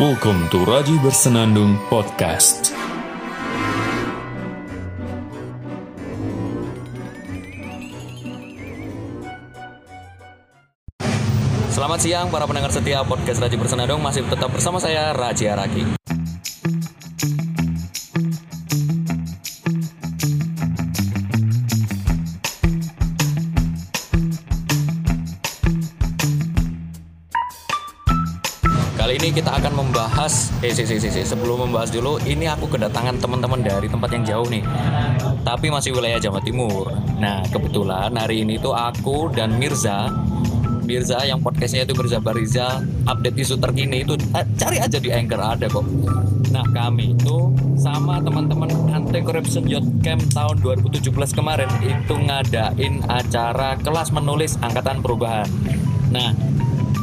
[0.00, 2.72] Welcome to Raji Bersenandung Podcast.
[11.68, 15.99] Selamat siang para pendengar setia podcast Raji Bersenandung masih tetap bersama saya Raji Araki.
[29.30, 31.22] Kita akan membahas eh si, si, si, si.
[31.22, 34.62] sebelum membahas dulu ini aku kedatangan teman-teman dari tempat yang jauh nih.
[35.40, 36.92] Tapi masih wilayah Jawa Timur.
[37.16, 40.10] Nah, kebetulan hari ini tuh aku dan Mirza
[40.90, 45.38] Mirza yang podcastnya itu Mirza Bariza update isu terkini itu eh, cari aja di Anchor
[45.38, 45.86] ada kok.
[46.50, 53.78] Nah kami itu sama teman-teman anti corruption youth camp tahun 2017 kemarin itu ngadain acara
[53.78, 55.46] kelas menulis angkatan perubahan.
[56.10, 56.34] Nah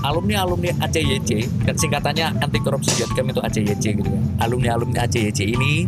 [0.08, 4.22] alumni alumni ACYC kan singkatannya anti youth camp itu ACYC gitu ya.
[4.48, 5.86] Alumni alumni ACYC ini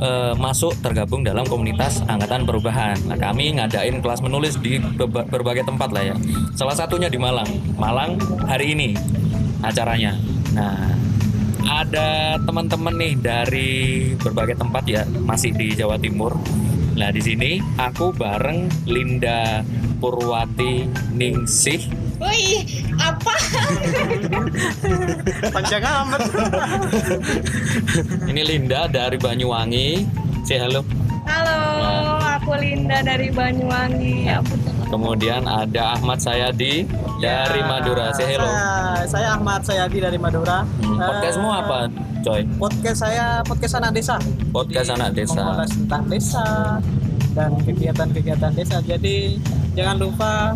[0.00, 2.96] eh, masuk tergabung dalam komunitas angkatan perubahan.
[3.04, 4.80] Nah, kami ngadain kelas menulis di
[5.28, 6.14] berbagai tempat lah ya.
[6.56, 7.48] Salah satunya di Malang.
[7.76, 8.16] Malang
[8.48, 8.96] hari ini
[9.60, 10.16] acaranya.
[10.56, 10.96] Nah,
[11.66, 13.72] ada teman-teman nih dari
[14.16, 16.38] berbagai tempat ya, masih di Jawa Timur.
[16.96, 19.60] Nah, di sini aku bareng Linda
[20.00, 22.64] Purwati Ningsih Wih,
[22.96, 23.34] apa?
[25.52, 26.20] panjang amat
[28.24, 30.08] Ini Linda dari Banyuwangi.
[30.42, 30.80] Say halo.
[31.28, 31.58] Halo,
[32.22, 34.24] aku Linda dari Banyuwangi.
[34.24, 34.40] Ya.
[34.86, 36.86] Kemudian ada Ahmad Sayadi
[37.18, 38.14] dari Madura.
[38.14, 38.46] Say hello.
[38.46, 41.78] saya, saya Ahmad Sayadi dari Madura Hmm, podcastmu Eh, apa,
[42.22, 42.42] coy?
[42.56, 44.16] podcast saya podcast anak desa
[44.48, 45.36] Podcast Jadi, anak desa.
[45.36, 46.46] mengulas tentang desa
[47.34, 49.36] dan kegiatan-kegiatan desa jadi
[49.74, 50.54] jangan lupa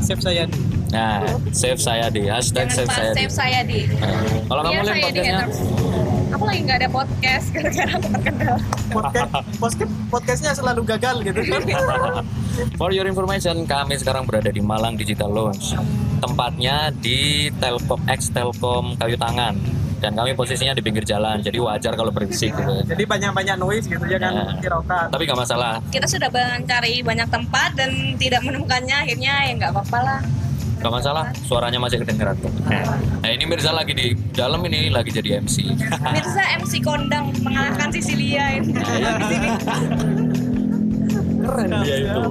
[0.00, 0.42] save saya
[0.88, 2.24] Nah, save Sayadi.
[2.26, 3.84] Hashtag Jangan save saya di.
[3.90, 4.08] Nah,
[4.48, 5.46] Kalau kamu Iya, lihat saya di podcastnya.
[6.28, 8.56] Aku lagi nggak ada podcast gara-gara aku terkenal.
[8.88, 11.40] podcast podcast podcastnya selalu gagal gitu
[12.80, 15.76] For your information, kami sekarang berada di Malang Digital Lounge.
[16.18, 19.56] Tempatnya di Telkom X Telkom Kayu Tangan.
[19.98, 22.70] Dan kami posisinya di pinggir jalan, jadi wajar kalau berisik gitu.
[22.86, 24.46] jadi banyak-banyak noise gitu ya kan Ya.
[24.62, 28.94] kirokan Tapi nggak masalah, Kita sudah mencari banyak tempat dan tidak menemukannya.
[28.94, 30.20] Akhirnya ya nggak apa-apa lah.
[30.78, 31.24] Nggak masalah.
[31.44, 32.52] Suaranya masih kedengeran kok.
[32.70, 35.56] Nah, ini Mirza lagi di dalam ini lagi jadi MC.
[36.14, 38.72] Mirza MC kondang mengalahkan Sisilia ini.
[38.74, 39.12] Iya.
[41.38, 42.22] Keren dia itu.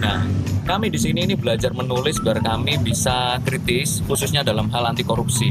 [0.00, 0.20] Nah,
[0.66, 5.50] kami di sini ini belajar menulis biar kami bisa kritis, khususnya dalam hal anti korupsi,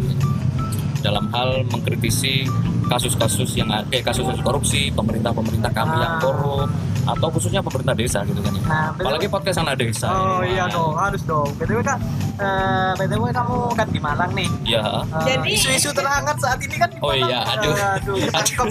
[0.99, 2.43] dalam hal mengkritisi
[2.85, 6.19] kasus-kasus yang ada, eh, kasus-kasus korupsi, pemerintah-pemerintah kami yang Ah.
[6.19, 6.69] korup,
[7.05, 8.49] atau khususnya pemerintah desa gitu kan.
[8.51, 8.61] ya.
[8.63, 9.03] Nah, betul.
[9.03, 10.07] Apalagi podcast anak desa.
[10.07, 10.53] Oh ini.
[10.53, 11.49] iya dong, harus dong.
[11.55, 11.99] BTW kak,
[12.35, 14.49] eh, BTW kamu kan di Malang nih.
[14.67, 17.73] Ya, Eh, Jadi- isu-isu terhangat saat ini kan di Oh iya, aduh.
[17.95, 18.67] aduh ketangkep,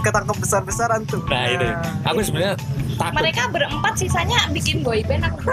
[0.00, 1.22] ketangkep besar-besaran tuh.
[1.26, 1.68] nah ini,
[2.02, 2.54] aku sebenarnya
[2.92, 5.48] takut Mereka berempat sisanya bikin boyband aku.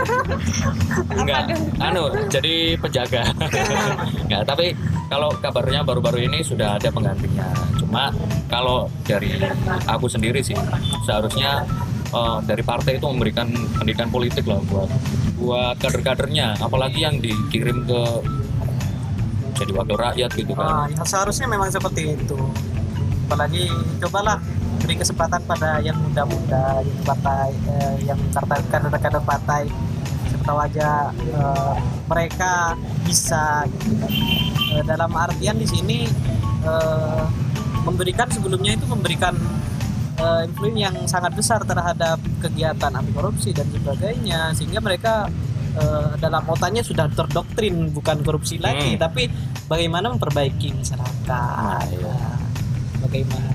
[1.19, 3.23] Enggak, anu jadi penjaga.
[4.27, 4.75] Enggak, tapi
[5.07, 7.47] kalau kabarnya baru-baru ini sudah ada penggantinya.
[7.79, 8.13] Cuma
[8.47, 9.33] kalau dari
[9.85, 10.53] aku sendiri sih
[11.03, 11.63] seharusnya
[12.09, 14.89] eh, dari partai itu memberikan pendidikan politik lah buat
[15.39, 18.01] buat kader-kadernya, apalagi yang dikirim ke
[19.55, 20.95] jadi wakil rakyat gitu Ah, kan.
[20.95, 22.37] ya seharusnya memang seperti itu.
[23.29, 23.69] Apalagi
[24.01, 24.41] cobalah
[24.81, 29.69] beri kesempatan pada yang muda-muda, yang partai, eh, yang kader-kader partai.
[30.25, 31.73] Siapa tahu aja eh,
[32.09, 32.73] mereka
[33.05, 34.11] bisa gitu kan.
[34.73, 36.09] Eh, dalam artian di sini
[36.65, 37.23] eh,
[37.85, 39.37] memberikan sebelumnya itu memberikan
[40.17, 45.29] eh, influence yang sangat besar terhadap kegiatan anti korupsi dan sebagainya sehingga mereka
[45.77, 49.01] eh, dalam otaknya sudah terdoktrin bukan korupsi lagi Hmm.
[49.01, 49.29] tapi
[49.69, 52.17] bagaimana memperbaiki masyarakat iya.
[52.99, 53.49] Bagaimana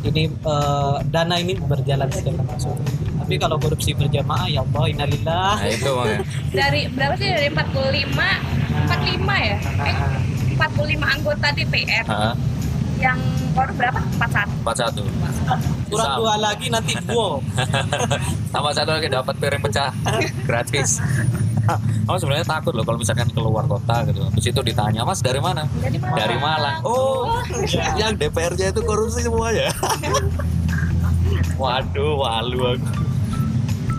[0.00, 2.76] ini eh, dana ini berjalan secara langsung
[3.20, 6.20] tapi kalau korupsi berjamaah ya Allah innalillah Nah itu makanya.
[6.58, 9.56] Dari berapa sih dari 45 45 ya?
[9.86, 9.96] Eh,
[10.56, 12.34] 45 anggota DPR Hah?
[12.98, 13.20] yang
[13.54, 14.00] korup berapa?
[14.18, 14.66] 41.
[14.66, 15.90] 41.
[15.90, 16.18] kurang Sama.
[16.22, 17.38] dua lagi nanti gua
[18.52, 19.90] Sama satu lagi dapat piring pecah
[20.48, 20.98] gratis.
[22.06, 24.20] Kamu sebenarnya takut loh kalau misalkan keluar kota gitu.
[24.24, 26.16] Habis itu ditanya, "Mas dari mana?" Dari Malang.
[26.16, 26.78] Dari Malang.
[26.82, 27.28] Oh,
[27.98, 29.70] yang DPR-nya itu korupsi semua ya.
[31.60, 32.88] Waduh, walu aku.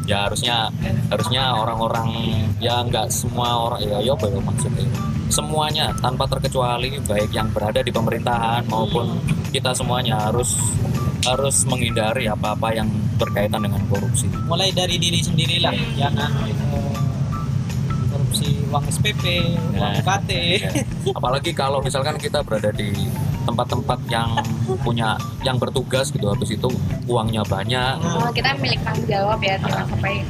[0.09, 0.67] Ya harusnya
[1.13, 2.09] harusnya orang-orang
[2.57, 4.85] ya nggak semua orang ya ya apa ya maksudnya
[5.31, 9.15] semuanya tanpa terkecuali baik yang berada di pemerintahan maupun
[9.55, 10.59] kita semuanya harus
[11.23, 14.27] harus menghindari apa-apa yang berkaitan dengan korupsi.
[14.49, 16.31] mulai dari diri sendirilah jangan
[18.71, 19.23] uang SPP
[19.75, 19.99] uang Nah.
[19.99, 20.71] UKT Ya.
[21.17, 22.91] Apalagi kalau misalkan kita berada di
[23.41, 24.37] tempat-tempat yang
[24.79, 26.69] punya yang bertugas gitu habis itu
[27.05, 30.21] uangnya banyak Oh, kita milik tanggung jawab ya jangan sampai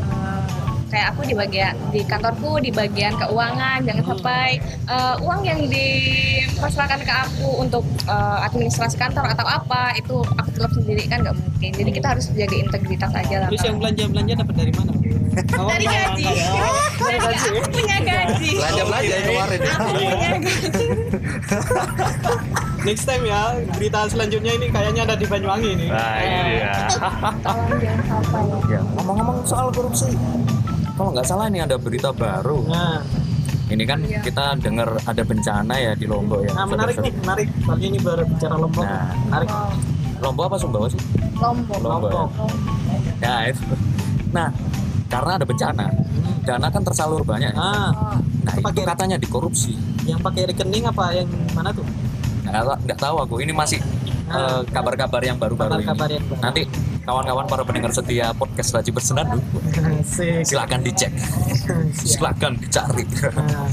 [0.00, 0.42] eh,
[0.86, 7.00] kayak aku di bagian di kantorku di bagian keuangan jangan sampai eh, uang yang dimasrahkan
[7.00, 11.70] ke aku untuk eh, administrasi kantor atau apa itu aku telap sendiri kan nggak mungkin
[11.74, 14.90] jadi kita harus jaga integritas aja lah Terus yang belanja belanja dapat dari mana?
[15.30, 16.26] Oh, dari gaji
[16.98, 19.70] dari aku punya gaji belanja belanja kemarin ya.
[19.70, 20.10] aku punya
[20.42, 20.84] gaji
[22.80, 23.40] Next time ya
[23.70, 25.88] berita selanjutnya ini kayaknya ada di Banyuwangi nih.
[25.88, 27.92] nah ini dia jangan sampai ya
[28.66, 30.08] ya ngomong-ngomong soal korupsi
[30.94, 33.00] kalau nggak salah ini ada berita baru Nah,
[33.68, 34.20] ini kan Iya.
[34.20, 37.46] kita dengar ada bencana ya di Lombok ya nah menarik nih, menarik.
[37.60, 38.82] Soalnya ini berbicara Lombok.
[38.82, 39.12] Nah.
[39.28, 39.48] Menarik.
[40.20, 41.00] Lombok apa Sumbawa sih
[41.34, 42.10] lombok Lombok.
[42.12, 42.28] Lombok.
[43.20, 43.62] ya itu
[44.30, 44.48] nah
[45.10, 45.86] karena ada bencana.
[46.40, 47.52] Dana kan tersalur banyak.
[47.52, 47.58] Ya.
[47.60, 48.16] Ah,
[48.46, 49.76] nah itu pakai- katanya dikorupsi.
[50.06, 51.12] Yang pakai rekening apa?
[51.12, 51.84] Yang mana tuh?
[52.40, 53.34] nggak tahu- nggak tahu aku.
[53.44, 53.78] Ini masih
[54.30, 55.84] eh, kabar-kabar yang baru-baru ini.
[55.84, 56.40] Kabar-kabar yang baru.
[56.40, 56.62] nanti
[57.02, 59.42] kawan-kawan para pendengar setia podcast Raji Bersenandung
[59.98, 60.42] Asik.
[60.48, 61.10] silakan dicek.
[61.98, 63.04] Silakan dicari.
[63.34, 63.66] Nah,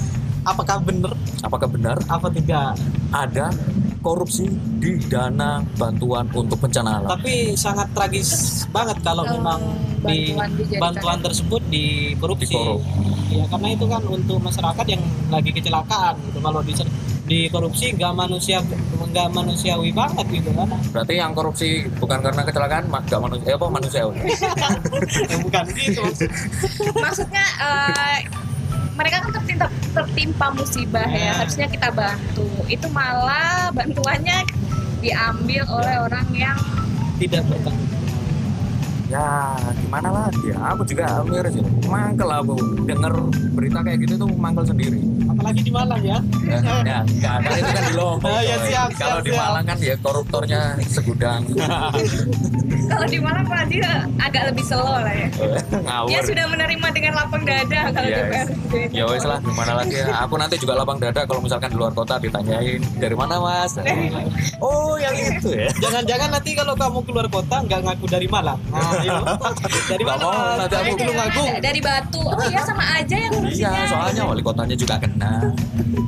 [0.44, 1.14] apakah benar?
[1.46, 1.98] apakah benar?
[2.10, 2.74] Apa tidak?
[3.08, 3.54] ada
[4.00, 4.48] korupsi
[4.80, 9.60] di dana bantuan untuk bencana alam Tapi sangat tragis banget kalau Kalau memang
[10.08, 10.32] di
[10.78, 12.54] bantuan tersebut dikorupsi.
[12.54, 12.82] Dikorup.
[13.34, 15.04] Ya karena itu kan untuk masyarakat yang
[15.34, 16.40] lagi kecelakaan gitu.
[16.40, 16.74] Kalau di
[17.28, 20.72] dikorupsi nggak manusia nggak manusiawi banget gitu kan.
[20.96, 26.04] berarti yang korupsi bukan karena kecelakaan nggak manusia apa manusia ya, bukan gitu.
[26.96, 28.18] maksudnya eh,
[28.98, 32.50] mereka kan tertimpa, tertimpa musibah ya harusnya kita bantu.
[32.66, 34.44] Itu malah bantuannya
[35.00, 36.58] diambil oleh orang yang
[37.18, 37.97] Tidak bertanggung
[39.08, 42.56] ya gimana lagi ya aku juga miris ya mangkel aku.
[42.84, 43.14] Denger
[43.56, 45.00] berita kayak gitu tuh mangkel sendiri.
[45.28, 46.18] Apalagi di Malang ya.
[46.48, 47.50] ya, ya nggak ada.
[47.56, 49.42] Itu kan di Lombok Ah, ya, siap, kalau siap, di siap.
[49.44, 51.42] Malang kan ya koruptornya segudang.
[52.88, 53.78] Kalau di Malang Pak Haji
[54.16, 55.28] agak lebih slow lah ya.
[55.76, 56.08] Ngawur.
[56.08, 60.08] Dia sudah menerima dengan lapang dada kalau Iya, DPRD ya wes lah gimana lagi ya?
[60.24, 63.76] Aku nanti juga lapang dada kalau misalkan di luar kota ditanyain dari mana mas?
[64.64, 65.68] Oh yang itu ya.
[65.84, 68.60] Jangan-jangan nanti kalau kamu keluar kota nggak ngaku dari Malang.
[68.72, 68.97] Nah, iya.
[69.00, 70.26] Dari Nggak mana?
[70.26, 71.16] mau, nanti aku Dari belum
[71.60, 72.22] dari Batu.
[72.22, 73.86] Oh iya sama aja yang iya ngurusinnya.
[73.88, 75.32] soalnya wali kotanya juga kena.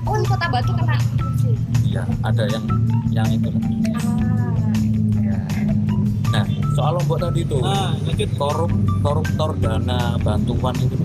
[0.03, 0.97] Oh di kota Batu kena.
[1.83, 2.63] Iya ada yang
[3.09, 3.49] yang itu.
[3.49, 4.13] Ah.
[5.19, 5.39] Ya.
[6.31, 6.43] nah
[6.73, 7.57] soal lombok tadi itu.
[7.59, 7.93] Nah,
[8.37, 8.71] korup
[9.01, 10.97] koruptor dana bantuan itu.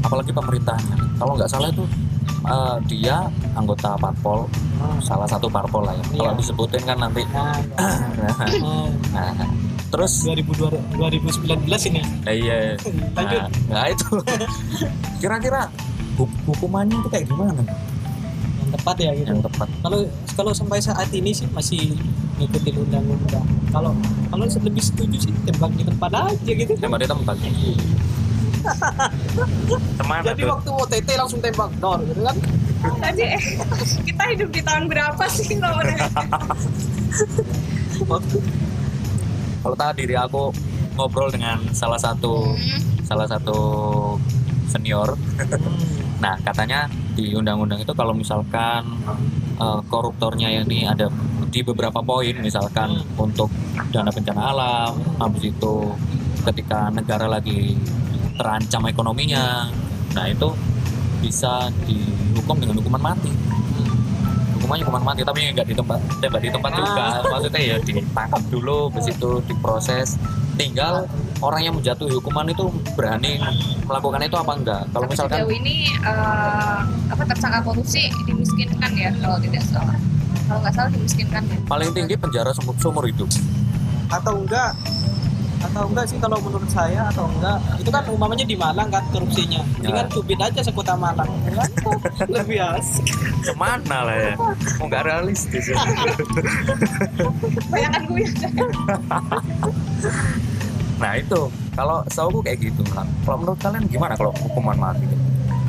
[0.00, 1.84] Apalagi pemerintahnya kalau nggak salah itu
[2.48, 4.46] eh, dia anggota parpol
[5.02, 6.04] salah satu parpol lah ya.
[6.16, 6.38] Kalau Iya.
[6.38, 7.22] disebutin kan nanti.
[7.34, 7.58] Nah,
[9.14, 9.48] nah, nah,
[9.88, 12.00] terus 2002 2019 ini.
[12.22, 12.56] eh, iya
[13.10, 13.40] Lanjut.
[13.40, 14.06] nah, nah itu
[15.20, 15.72] kira-kira
[16.14, 17.62] hu- hukumannya itu kayak gimana
[18.58, 19.28] Yang tepat ya gitu.
[19.28, 19.98] yang tepat Kalau
[20.34, 21.96] kalau sampai saat ini sih masih
[22.36, 23.42] ngikutin undang-undang.
[23.68, 23.90] Kalau
[24.28, 26.72] kalau lebih setuju sih tembak di tempat aja gitu.
[26.76, 27.34] tembak di tempat
[29.98, 30.50] Ke mana Jadi tuh?
[30.52, 32.36] waktu OTT langsung tembak dor gitu kan.
[32.78, 33.42] Tadi eh,
[34.04, 35.80] kita hidup di tahun berapa sih kalau
[38.08, 38.36] Waktu
[39.62, 40.50] Kalau tadi diri aku
[40.98, 42.54] ngobrol dengan salah satu
[43.06, 43.58] salah satu
[44.68, 45.16] senior.
[46.18, 48.82] Nah, katanya di undang-undang itu kalau misalkan
[49.54, 51.06] eh, koruptornya ini ada
[51.46, 53.46] di beberapa poin, misalkan untuk
[53.94, 55.94] dana bencana alam, habis itu
[56.42, 57.78] ketika negara lagi
[58.34, 59.70] terancam ekonominya,
[60.10, 60.50] nah itu
[61.22, 63.30] bisa dihukum dengan hukuman mati.
[64.68, 67.04] Hukumannya hukuman mati, tapi nggak di tempat, tembak di tempat juga.
[67.24, 70.20] Maksudnya ya ditangkap dulu, habis itu diproses.
[70.60, 71.08] Tinggal
[71.40, 73.40] orang yang menjatuhi hukuman itu berani
[73.88, 74.82] melakukan itu apa enggak.
[74.92, 79.96] Kalau Tapi misalkan sejauh ini eh, apa tersangka korupsi dimiskinkan ya kalau tidak salah.
[80.44, 81.56] Kalau nggak salah dimiskinkan ya.
[81.64, 83.30] paling tinggi penjara seumur hidup.
[84.08, 84.72] atau enggak
[85.58, 89.62] atau enggak sih kalau menurut saya atau enggak itu kan umpamanya di Malang kan korupsinya
[89.82, 91.30] dengan cubit aja sekota Malang
[92.34, 93.06] lebih asik
[93.38, 94.34] Ke mana lah ya?
[94.82, 95.78] Mau nggak realistis ya.
[97.72, 98.50] Bayangkan gue ya.
[100.98, 101.40] Nah itu
[101.78, 103.06] kalau setahu kayak gitu lah.
[103.22, 105.06] Kalau menurut kalian gimana kalau hukuman mati?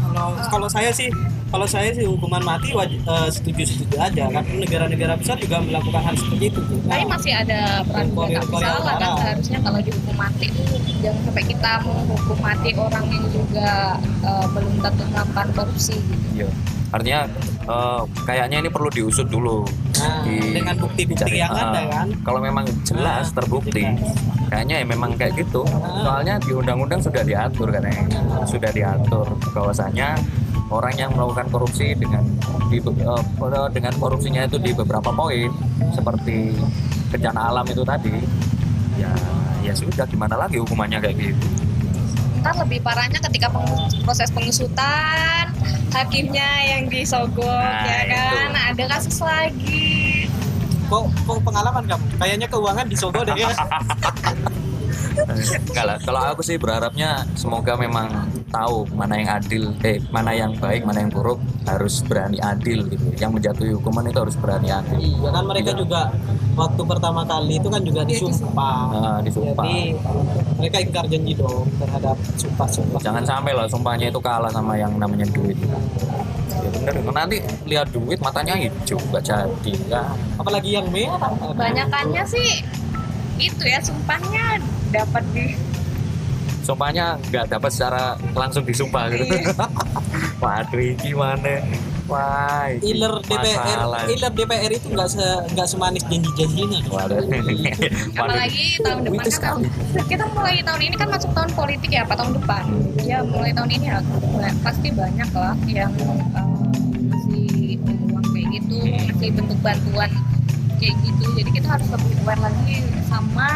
[0.09, 1.09] Kalau kalau saya sih
[1.49, 6.13] kalau saya sih hukuman mati wajib setuju setuju aja kan negara-negara besar juga melakukan hal
[6.13, 6.77] seperti itu tuh.
[6.83, 10.47] Tapi Nah, masih ada peran Korea- salah kan seharusnya kalau dihukum mati
[10.99, 13.69] jangan sampai kita menghukum mati orang yang juga
[14.21, 16.27] eh, belum tentu melakukan korupsi gitu.
[16.35, 16.49] Iya.
[16.89, 17.19] Artinya
[17.65, 19.61] eh, kayaknya ini perlu diusut dulu.
[19.99, 24.15] nah, Di- dengan bukti-bukti yang Ah, ada kan Kalau memang jelas Ah, terbukti, jelas.
[24.47, 25.61] kayaknya ya memang kayak gitu.
[25.67, 26.01] Ah.
[26.01, 28.03] Soalnya di undang-undang sudah diatur katanya,
[28.43, 30.15] sudah diatur bahwasanya
[30.69, 32.23] orang yang melakukan korupsi dengan
[32.69, 33.23] di, eh,
[33.69, 35.49] dengan korupsinya itu di beberapa poin
[35.91, 36.53] seperti
[37.09, 38.13] bencana alam itu tadi
[38.95, 39.09] ya
[39.59, 41.45] ya sudah gimana lagi hukumannya kayak gitu
[42.39, 45.51] ntar lebih parahnya ketika pengu- proses pengusutan
[45.89, 48.49] hakimnya yang disogok Nah, ya kan?
[48.69, 50.29] Ada kasus lagi.
[50.85, 52.05] Kok kok pengalaman kamu?
[52.17, 53.35] Kayaknya keuangan disogok deh.
[53.35, 53.49] ya
[55.89, 60.85] Lah, kalau aku sih berharapnya semoga memang tahu mana yang adil, eh mana yang baik,
[60.85, 63.05] mana yang buruk harus berani adil gitu.
[63.17, 64.97] Yang menjatuhi hukuman itu harus berani adil.
[64.99, 66.11] iya kan mereka juga
[66.53, 69.63] waktu pertama kali itu kan juga disumpah Nah, disumpah.
[69.63, 69.79] jadi
[70.59, 75.25] mereka ingkar janji dong terhadap sumpah-sumpah Jangan sampai lah sumpahnya itu kalah sama yang namanya
[75.31, 75.55] duit.
[76.59, 80.03] Ya bener, nanti lihat duit matanya hijau, nggak jadi ya.
[80.35, 82.59] apalagi yang merah banyakannya sih
[83.39, 84.59] itu ya sumpahnya
[84.91, 85.55] dapat di
[86.69, 89.25] Sumpahnya nggak dapat secara langsung disumpah gitu.
[89.25, 89.57] Iya.
[90.43, 91.65] Waduh, ini gimana?
[92.09, 97.21] Wah, iler DPR iler DPR itu nggak se nggak semanis janji-janjinya Waduh.
[97.21, 97.57] Waduh.
[98.17, 99.57] apalagi tahun depan kan
[100.09, 102.63] kita mulai tahun ini kan masuk tahun politik ya apa tahun depan
[103.05, 103.97] ya mulai tahun ini ya
[104.65, 106.49] pasti banyak lah yang eh,
[107.13, 107.77] masih
[108.09, 108.77] uang kayak gitu
[109.13, 110.09] masih bentuk bantuan
[110.79, 111.25] kayak gitu.
[111.35, 113.49] Jadi kita harus lebih aware lagi sama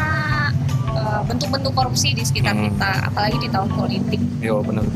[0.94, 2.70] eh, bentuk-bentuk korupsi di sekitar Hmm.
[2.70, 4.20] kita apalagi di tahun politik.
[4.38, 4.86] Yo bener.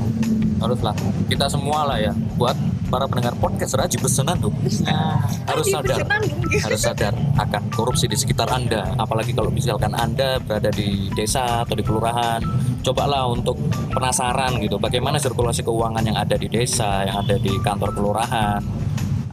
[0.58, 0.94] Haruslah
[1.26, 2.12] kita semua lah ya.
[2.35, 2.54] Buat
[2.88, 4.50] para pendengar podcast Raji Bersenan tuh.
[4.82, 6.02] Nah, harus sadar.
[6.02, 8.97] bersenandung, harus sadar akan korupsi di sekitar anda.
[8.97, 12.40] Apalagi kalau misalkan anda berada di desa atau di kelurahan
[12.80, 13.54] cobalah untuk
[13.92, 14.80] penasaran gitu.
[14.80, 18.58] Bagaimana sirkulasi keuangan yang ada di desa yang ada di kantor kelurahan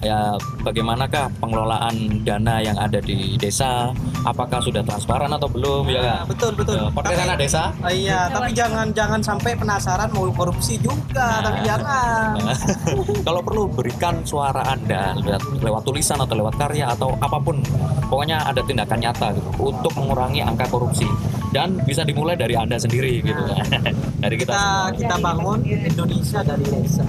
[0.06, 0.20] ya
[0.62, 3.90] bagaimanakah pengelolaan dana yang ada di desa?
[4.22, 5.90] Apakah sudah transparan atau belum?
[5.90, 6.52] Ya nah, kak betul.
[6.54, 7.64] Betul Ya, podcast anak desa?
[7.82, 11.42] Oh iya, tapi jangan jangan sampai penasaran mau korupsi juga, Nah.
[11.44, 12.30] tapi jangan.
[13.28, 17.58] kalau perlu berikan suara anda lewat, lewat tulisan atau lewat karya atau apa pun.
[18.06, 21.10] Pokoknya ada tindakan nyata gitu untuk mengurangi angka korupsi.
[21.50, 23.44] Dan bisa dimulai dari anda sendiri gitu.
[24.26, 24.92] Dari kita, Kita semua.
[24.92, 27.06] kita bangun Indonesia dari desa.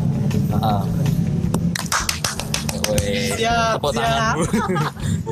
[0.53, 0.83] Heeh.
[2.95, 4.03] Siap, tepuk siap.
[4.03, 4.43] tangan Bu.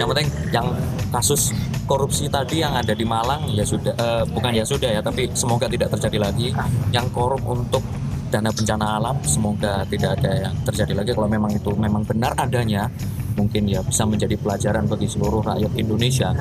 [0.00, 0.66] yang penting yang
[1.14, 1.54] kasus
[1.86, 5.70] korupsi tadi yang ada di Malang ya sudah eh, bukan ya sudah ya tapi semoga
[5.70, 6.50] tidak terjadi lagi
[6.90, 7.84] yang korup untuk
[8.32, 12.90] dana bencana alam semoga tidak ada yang terjadi lagi kalau memang itu memang benar adanya
[13.38, 16.34] mungkin ya bisa menjadi pelajaran bagi seluruh rakyat Indonesia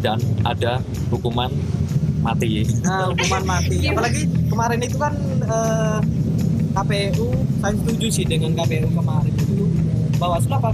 [0.00, 0.80] dan ada
[1.12, 1.52] hukuman
[2.24, 3.84] mati nah hukuman mati.
[3.84, 5.12] Apalagi kemarin itu kan
[5.44, 6.00] eh,
[6.74, 7.30] KPU,
[7.62, 9.63] saya setuju sih dengan KPU kemarin itu
[10.24, 10.68] bahwa apa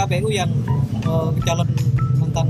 [0.00, 0.48] KPU, yang
[1.04, 1.68] eh, calon
[2.16, 2.48] mantan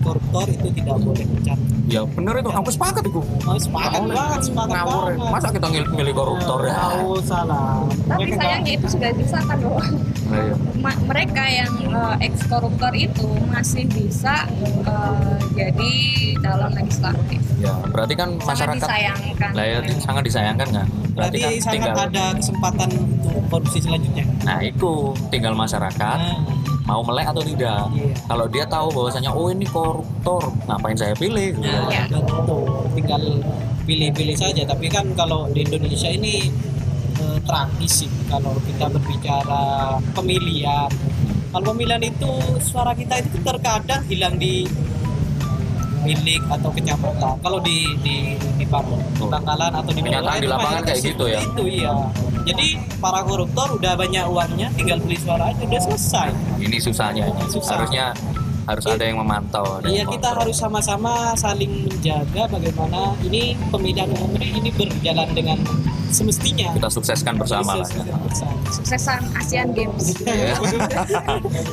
[0.00, 1.62] koruptor itu tidak boleh mencari.
[1.86, 5.30] ya benar itu aku sepakat itu Oh, sepakat banget, sepakat ngawur banget.
[5.30, 7.78] masa kita milih, milih koruptor ya Tahu salah.
[8.04, 9.78] tapi Mereka sayangnya itu sudah disahkan loh
[10.26, 10.54] Nah, iya.
[10.76, 11.70] Ma- mereka yang
[12.18, 14.42] ex koruptor itu masih bisa
[14.82, 15.92] eh, jadi
[16.40, 20.86] calon legislatif Ya, berarti kan sangat masyarakat disayangkan lah ya, sangat disayangkan kan?
[21.08, 24.24] Berarti Berarti kan sangat tinggal ada kesempatan untuk korupsi selanjutnya.
[24.42, 24.90] nah itu
[25.28, 26.36] tinggal masyarakat Nah,
[26.86, 27.90] mau melek atau tidak.
[27.92, 28.14] Iya.
[28.30, 31.58] Kalau dia tahu bahwasanya oh ini koruptor, ngapain saya pilih?
[31.58, 32.02] nah, Iya.
[32.22, 32.64] betul.
[32.94, 33.22] Tinggal
[33.84, 34.62] pilih-pilih saja.
[34.62, 36.46] Tapi kan kalau di Indonesia ini
[37.18, 40.90] eh, tragis sih kalau kita berbicara pemilihan.
[41.50, 44.66] Kalau pemilihan itu suara kita itu terkadang hilang di
[46.06, 47.34] milik atau kecamatan.
[47.42, 48.86] Kalau di di di, Bang-
[49.18, 49.26] di.
[49.26, 51.40] Bangkalan atau di Kenyataan Bangkalan di lapangan kayak gitu ya?
[51.42, 51.94] Itu iya.
[52.46, 52.68] Jadi
[53.02, 56.30] para koruptor udah banyak uangnya, tinggal beli suara aja udah selesai.
[56.62, 57.26] Ini susahnya.
[57.26, 57.42] ini.
[57.50, 57.82] Susah.
[57.82, 58.14] Harusnya
[58.66, 59.78] harus ada yang memantau.
[59.86, 65.58] Iya kita harus sama-sama saling menjaga bagaimana ini pemilihan umum ini, ini berjalan dengan
[66.08, 66.70] semestinya.
[66.72, 67.88] kita sukseskan bersama lah.
[67.96, 68.16] Ya.
[68.68, 70.54] suksesan Asian Games Ya.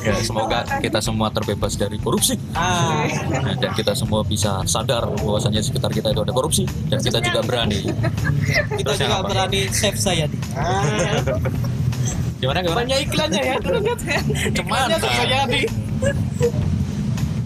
[0.03, 5.59] Ya, semoga kita semua terbebas dari korupsi Ah, Nah, dan kita semua bisa sadar bahwasanya
[5.59, 7.81] sekitar kita itu ada korupsi dan kita juga berani.
[8.73, 9.27] kita Terus juga apa?
[9.27, 10.37] berani save saya di.
[10.53, 11.19] Ah,
[12.35, 12.77] Gimana gimana?
[12.77, 13.55] banyak iklannya ya.
[14.51, 15.61] Cuman Iklannya Save Sayadi.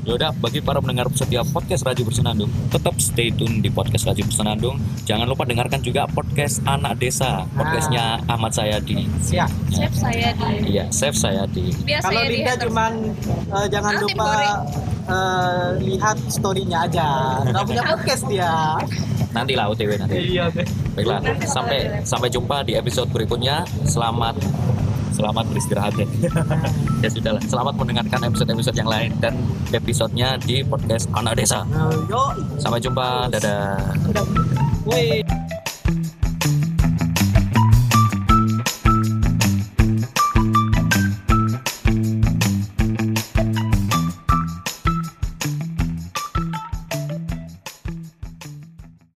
[0.08, 4.80] Yaudah, bagi para pendengar setiap podcast Raji Bersenandung, tetap stay tune di podcast Raji Bersenandung.
[5.04, 9.04] Jangan lupa dengarkan juga podcast Anak Desa, podcastnya Ahmad Sayadi.
[9.20, 9.52] Siap.
[9.68, 11.76] chef saya di Iya, Chef Sayadi.
[11.84, 12.64] biasa Kalau ya Dinda haters.
[12.64, 12.92] cuman
[13.28, 14.32] eh, jangan Ah, tim lupa
[15.06, 17.08] eh, lihat storynya aja.
[17.44, 18.52] Nggak punya podcast dia.
[19.36, 20.16] Nanti lah OTW nanti.
[20.24, 20.64] Iya deh.
[20.96, 23.68] Baiklah, sampai sampai jumpa di episode berikutnya.
[23.84, 24.40] Selamat
[25.14, 26.08] selamat beristirahat ya.
[27.04, 29.34] ya sudahlah, selamat mendengarkan episode-episode yang lain dan
[29.72, 31.64] episodenya di podcast Anak Desa.
[31.68, 31.92] Nah.
[32.58, 33.78] Sampai jumpa, dadah.
[34.88, 35.24] Wih.